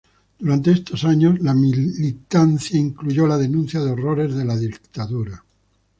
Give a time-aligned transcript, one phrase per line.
[0.39, 5.43] Durante estos años la militancia incluyó la denuncia de horrores de la dictadura.